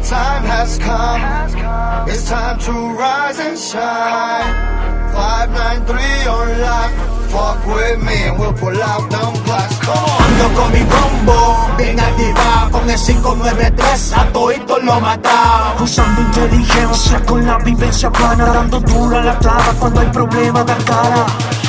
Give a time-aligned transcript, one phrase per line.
[0.00, 2.08] has come.
[2.08, 4.54] It's time to rise and shine.
[5.12, 6.92] 593 on lock.
[7.32, 9.78] Fuck with me and we'll pull out them blocks.
[9.80, 10.22] Come on.
[10.22, 17.20] Ando con mi combo, bien activado Con el 593 a todito lo matado Usando inteligencia
[17.24, 21.26] con la vivencia plana Dando duro a la clava cuando hay problema dar cara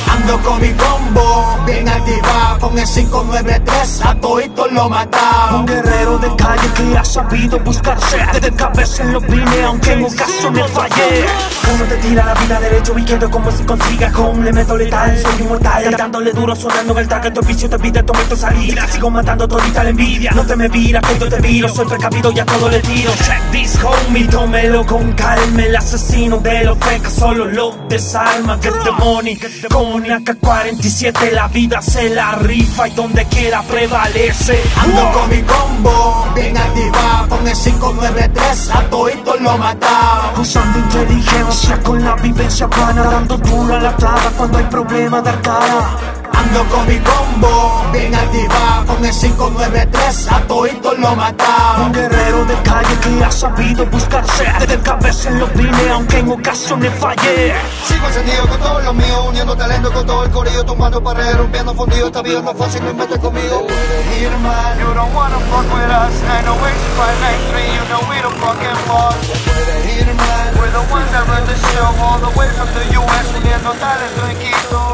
[0.10, 6.18] Ando con mi combo, bien activado Con el 593 a todito lo matado Un guerrero
[6.20, 11.26] de calle que ha sabido buscarse Desde cabeza en lo vine aunque en ocasiones fallé.
[11.74, 15.18] Uno te tira la vida derecho y quedo como si consiga con Le meto letal,
[15.20, 18.88] soy inmortal Dándole duro sonando en el target, tu vicio te pide momento salida.
[18.88, 21.68] Sigo matando todita la envidia No te me vira, que yo te viro.
[21.68, 23.12] Soy precavido y a todo le tiro.
[23.12, 25.64] Check this homie, tómelo con calma.
[25.64, 28.60] El asesino de los fecas solo lo desarma.
[28.62, 34.62] Get the money, con una K-47 La vida se la rifa y donde quiera prevalece.
[34.82, 41.80] Ando con mi combo, bien activado Con el 593 a todito lo matado Usando inteligencia
[41.82, 46.13] con la vivencia plana Dando duro a la clava cuando hay problema dar cara
[46.44, 52.46] Ando con mi combo, bien activado Con el 593 a todito lo matado Un guerrero
[52.46, 54.46] de calle que ha sabido buscarse.
[54.60, 57.54] Desde cabeza en lo vine aunque en ocasiones fallé
[57.88, 61.74] Sigo encendido con todo lo mío, uniendo talento con todo el corillo, tumbando paredes, rompiendo
[61.74, 63.66] fundido, esta vida no es fácil, no inventes conmigo.
[63.68, 67.84] Puedes ir mal, You don't wanna fuck with us 908-593, you.
[67.90, 70.44] Know we the fucking mal.
[70.58, 74.28] We're the ones that run the show all the way from the US Uniendo talento
[74.30, 74.93] en Quito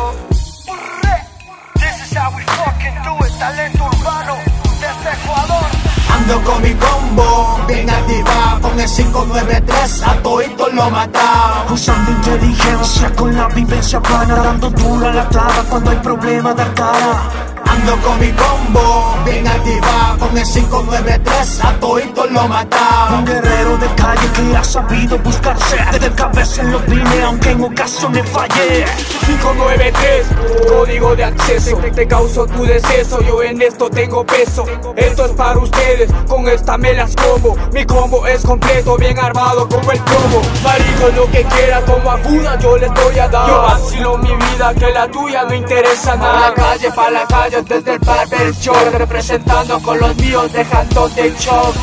[3.39, 4.35] Talento urbano
[4.81, 5.65] desde Ecuador.
[6.13, 13.09] Ando con mi combo, bien activado Con el 593 a todito lo matado Usando inteligencia
[13.15, 17.48] con la vivencia plana Dando duro a la clava cuando hay problema dar cara
[17.80, 23.78] Ando con mi combo, bien activado Con el 593 a todito lo matado Un guerrero
[23.78, 28.85] de calle que ha sabido buscarse Desde cabeza en lo vine aunque en ocasiones fallé.
[29.25, 30.28] 593,
[30.67, 34.66] código de acceso Te, causo tu deceso, yo en esto tengo peso.
[34.96, 37.56] Esto es para ustedes, con esta me las como.
[37.72, 42.57] Mi combo es completo, bien armado como el plomo Marico, lo que quiera, como aguda
[42.59, 43.47] yo les doy a dar.
[43.47, 46.50] Yo vacilo mi vida, que la tuya no interesa nada.
[46.50, 51.35] La calle, pa' la calle, desde el barber show Representando con los míos, dejándote en
[51.35, 51.75] shock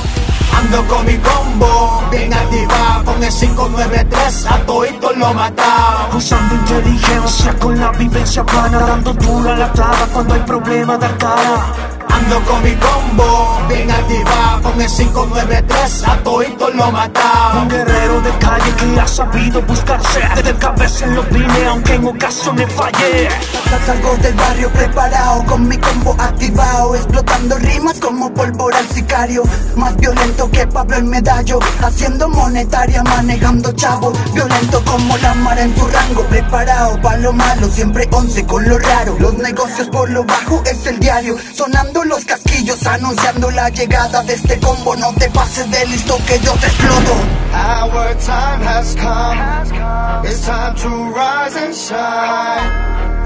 [0.58, 7.54] Ando con mi combo, bien activado Con el 593 a todito lo matado Usando inteligencia
[7.58, 11.64] con la vivencia plana Dando duro a la clava cuando hay problema dar cara
[12.08, 18.20] Ando con mi combo, bien activado Con el 593 a todito lo matado Un guerrero
[18.22, 23.28] de calle que ha sabido buscarse Desde cabeza lo vine aunque en ocasiones fallé.
[23.70, 29.42] Sal- Salgo del barrio preparado con mi combo activado Explotando rimas como pólvora al sicario.
[29.76, 34.12] Más violento que Pablo el medallo Haciendo monetaria, manejando chavo.
[34.34, 38.78] Violento como la mar en su rango Preparado pa' lo malo, siempre once con lo
[38.78, 39.16] raro.
[39.20, 44.34] Los negocios por lo bajo es el diario Sonando los casquillos anunciando la llegada de
[44.34, 44.96] este combo.
[44.96, 47.14] No te pases de listo que yo te exploto
[47.66, 49.38] Our time has come.
[50.24, 52.62] It's time to rise and shine.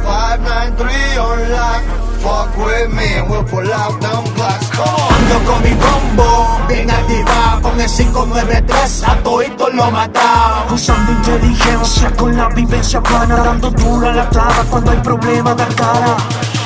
[0.00, 1.82] 593 on lock.
[2.24, 4.70] Fuck with me and we'll pull out them blocks.
[4.70, 5.10] Come on.
[5.20, 12.10] Ando con mi combo, bien activado Con el 593 a todito lo matado Usando inteligencia
[12.16, 16.16] con la vivencia plana Dando duro a la clava cuando hay problema dar cara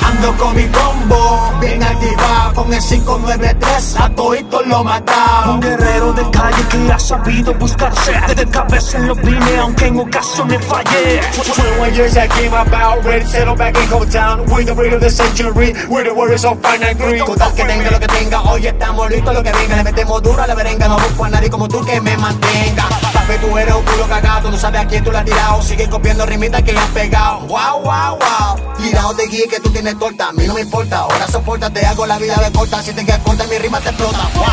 [0.07, 5.53] Ando con mi combo, bien activado Con el 593 a todito lo matado.
[5.53, 9.99] Un guerrero de calle que ha sabido buscarse Desde cabeza en lo vine aunque en
[9.99, 14.73] ocasiones fallé 21 years I came about, ready to settle back in hometown We're the
[14.73, 18.41] rate of the century, we're the warriors of 593 Total que tenga lo que tenga,
[18.41, 19.75] hoy estamos listos lo que venga.
[19.77, 22.87] Le metemos duro a la berenga, no busco a nadie como tú que me mantenga.
[23.13, 26.25] Papi, tú eres un culo cagado, sabes a quién tú la has tirado Sigue copiando
[26.25, 30.29] rimitas que le has pegado Wow, wow, wow Tirado de guía que tú tienes torta,
[30.29, 33.05] a mí no me importa Ahora soporta, te hago la vida de corta Si te
[33.05, 34.45] quedas corta, mi rima te explota Wow.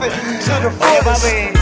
[0.00, 1.52] The Oye, papi,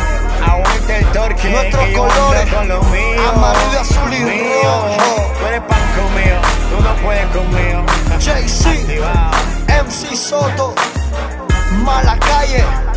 [0.47, 1.49] aguanta el torque.
[1.51, 3.29] Nuestros que colores, con lo mío.
[3.29, 4.63] amarillo, azul y Mío.
[4.63, 5.33] rojo.
[5.39, 6.37] Tú eres pan conmigo,
[6.71, 7.85] tú no puedes conmigo.
[8.19, 9.01] JC.
[9.69, 10.75] MC Soto,
[11.85, 12.88] Malacalle, junto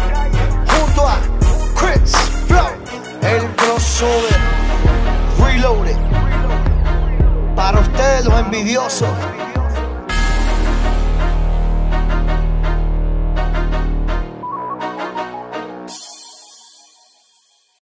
[4.01, 4.33] crossover,
[5.39, 5.95] Reloaded.
[7.55, 9.09] Para ustedes los envidiosos,